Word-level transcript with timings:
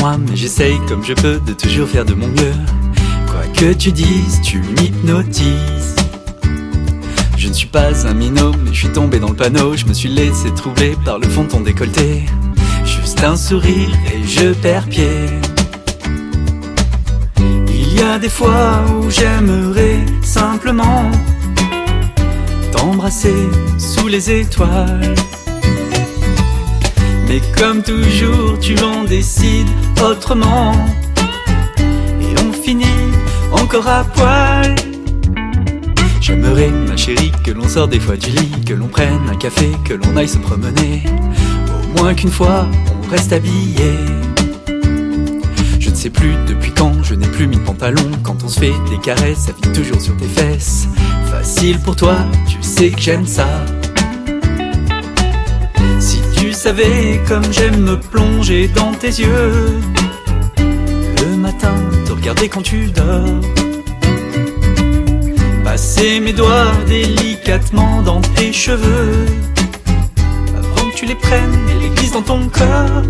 moi, 0.00 0.16
mais 0.18 0.36
j'essaye 0.36 0.76
comme 0.88 1.04
je 1.04 1.14
peux 1.14 1.40
de 1.40 1.52
toujours 1.52 1.88
faire 1.88 2.04
de 2.04 2.14
mon 2.14 2.28
mieux. 2.28 2.54
Quoi 3.26 3.42
que 3.56 3.72
tu 3.72 3.92
dises, 3.92 4.40
tu 4.42 4.58
m'hypnotises. 4.58 5.96
Je 7.36 7.48
ne 7.48 7.52
suis 7.52 7.66
pas 7.66 8.06
un 8.06 8.14
minot, 8.14 8.52
mais 8.64 8.72
je 8.72 8.80
suis 8.80 8.92
tombé 8.92 9.18
dans 9.18 9.28
le 9.28 9.36
panneau. 9.36 9.76
Je 9.76 9.84
me 9.86 9.92
suis 9.92 10.08
laissé 10.08 10.52
troubler 10.54 10.96
par 11.04 11.18
le 11.18 11.28
fond 11.28 11.44
de 11.44 11.48
ton 11.48 11.60
décolleté. 11.60 12.24
Juste 12.84 13.22
un 13.22 13.36
sourire 13.36 13.90
et 14.12 14.26
je 14.26 14.52
perds 14.54 14.88
pied. 14.88 15.26
Il 17.68 17.94
y 17.94 18.00
a 18.00 18.18
des 18.18 18.28
fois 18.28 18.84
où 18.98 19.10
j'aimerais 19.10 20.04
simplement 20.22 21.10
t'embrasser 22.72 23.48
sous 23.78 24.08
les 24.08 24.30
étoiles. 24.30 25.14
Mais 27.26 27.40
comme 27.58 27.82
toujours, 27.82 28.58
tu 28.60 28.78
en 28.80 29.04
décides 29.04 29.68
autrement. 30.02 30.72
Et 32.20 32.34
on 32.46 32.52
finit 32.52 32.84
encore 33.50 33.88
à 33.88 34.04
poil. 34.04 34.74
J'aimerais, 36.20 36.70
ma 36.70 36.96
chérie, 36.96 37.32
que 37.44 37.50
l'on 37.50 37.68
sorte 37.68 37.90
des 37.90 38.00
fois 38.00 38.16
du 38.16 38.30
lit, 38.30 38.64
que 38.66 38.74
l'on 38.74 38.88
prenne 38.88 39.20
un 39.30 39.36
café, 39.36 39.70
que 39.84 39.94
l'on 39.94 40.16
aille 40.16 40.28
se 40.28 40.38
promener. 40.38 41.02
Au 41.68 42.00
moins 42.00 42.14
qu'une 42.14 42.30
fois, 42.30 42.66
on 42.90 43.10
reste 43.10 43.32
habillé. 43.32 43.98
Je 45.78 45.90
ne 45.90 45.94
sais 45.94 46.10
plus 46.10 46.34
depuis 46.46 46.72
quand 46.72 47.02
je 47.02 47.14
n'ai 47.14 47.28
plus 47.28 47.46
mis 47.46 47.56
de 47.56 47.62
pantalon. 47.62 48.10
Quand 48.22 48.42
on 48.42 48.48
se 48.48 48.58
fait 48.58 48.72
des 48.90 48.98
caresses, 48.98 49.46
ça 49.46 49.52
vit 49.52 49.72
toujours 49.72 50.00
sur 50.00 50.16
tes 50.16 50.26
fesses. 50.26 50.88
Facile 51.30 51.78
pour 51.80 51.96
toi, 51.96 52.16
tu 52.48 52.62
sais 52.62 52.90
que 52.90 53.00
j'aime 53.00 53.26
ça. 53.26 53.46
Savais 56.64 57.20
comme 57.28 57.52
j'aime 57.52 57.82
me 57.82 58.00
plonger 58.00 58.68
dans 58.68 58.92
tes 58.94 59.08
yeux. 59.08 59.82
Le 60.56 61.36
matin, 61.36 61.74
te 62.06 62.12
regarder 62.12 62.48
quand 62.48 62.62
tu 62.62 62.86
dors. 62.86 63.42
Passer 65.62 66.20
mes 66.20 66.32
doigts 66.32 66.72
délicatement 66.88 68.00
dans 68.00 68.22
tes 68.22 68.50
cheveux. 68.50 69.26
Avant 70.56 70.88
que 70.88 70.96
tu 70.96 71.04
les 71.04 71.16
prennes 71.16 71.68
et 71.68 71.82
les 71.82 71.90
glisses 71.96 72.12
dans 72.12 72.22
ton 72.22 72.48
corps. 72.48 73.02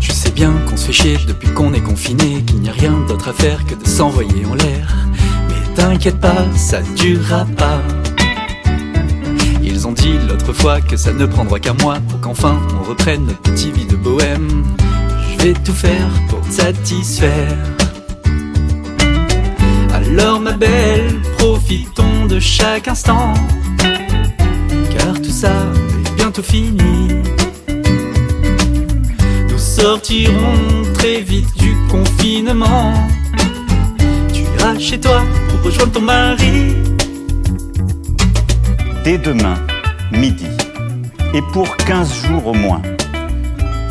Je 0.00 0.12
sais 0.12 0.30
bien 0.30 0.52
qu'on 0.68 0.76
se 0.76 0.92
chier 0.92 1.18
depuis 1.26 1.45
qu'on 1.56 1.72
est 1.72 1.80
confiné, 1.80 2.42
qu'il 2.42 2.60
n'y 2.60 2.68
a 2.68 2.72
rien 2.72 2.92
d'autre 3.08 3.28
à 3.28 3.32
faire 3.32 3.64
que 3.64 3.74
de 3.74 3.88
s'envoyer 3.88 4.44
en 4.44 4.54
l'air. 4.54 4.94
Mais 5.48 5.74
t'inquiète 5.74 6.20
pas, 6.20 6.44
ça 6.54 6.82
durera 6.94 7.46
pas. 7.56 7.80
Ils 9.62 9.86
ont 9.88 9.92
dit 9.92 10.18
l'autre 10.28 10.52
fois 10.52 10.82
que 10.82 10.98
ça 10.98 11.14
ne 11.14 11.24
prendra 11.24 11.58
qu'un 11.58 11.72
mois 11.82 11.98
pour 12.08 12.20
qu'enfin 12.20 12.60
on 12.78 12.84
reprenne 12.86 13.24
notre 13.24 13.40
petit 13.40 13.70
vie 13.70 13.86
de 13.86 13.96
bohème. 13.96 14.64
Je 15.32 15.44
vais 15.44 15.54
tout 15.54 15.72
faire 15.72 16.10
pour 16.28 16.40
te 16.42 16.52
satisfaire. 16.52 17.56
Alors 19.94 20.40
ma 20.40 20.52
belle, 20.52 21.22
profitons 21.38 22.26
de 22.28 22.38
chaque 22.38 22.86
instant. 22.86 23.32
Car 24.90 25.14
tout 25.22 25.30
ça 25.30 25.54
est 26.04 26.16
bientôt 26.16 26.42
fini. 26.42 27.22
Nous 29.48 29.58
sortirons 29.58 30.85
très 30.98 31.20
vite 31.20 31.56
du 31.58 31.74
confinement. 31.90 32.92
Tu 34.32 34.42
iras 34.42 34.78
chez 34.78 34.98
toi 34.98 35.22
pour 35.48 35.62
rejoindre 35.62 35.92
ton 35.92 36.00
mari. 36.00 36.74
Dès 39.04 39.18
demain, 39.18 39.56
midi, 40.10 40.48
et 41.34 41.42
pour 41.52 41.76
15 41.76 42.26
jours 42.26 42.46
au 42.46 42.54
moins, 42.54 42.82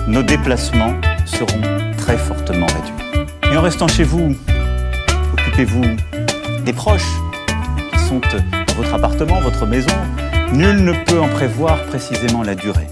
nos 0.07 0.23
déplacements 0.23 0.95
seront 1.25 1.61
très 1.97 2.17
fortement 2.17 2.67
réduits. 2.67 3.25
Et 3.51 3.57
en 3.57 3.61
restant 3.61 3.87
chez 3.87 4.03
vous, 4.03 4.35
occupez-vous 5.33 5.85
des 6.65 6.73
proches 6.73 7.13
qui 7.93 7.99
sont 7.99 8.19
dans 8.19 8.73
votre 8.75 8.93
appartement, 8.93 9.39
votre 9.41 9.65
maison. 9.65 9.95
Nul 10.53 10.83
ne 10.83 10.93
peut 11.05 11.19
en 11.19 11.29
prévoir 11.29 11.83
précisément 11.85 12.43
la 12.43 12.55
durée. 12.55 12.87